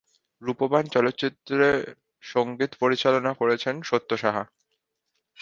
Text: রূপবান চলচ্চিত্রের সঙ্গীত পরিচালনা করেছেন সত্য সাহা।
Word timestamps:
রূপবান 0.41 0.85
চলচ্চিত্রের 0.85 1.77
সঙ্গীত 2.23 2.71
পরিচালনা 2.79 3.31
করেছেন 3.33 3.75
সত্য 3.81 4.09
সাহা। 4.17 4.43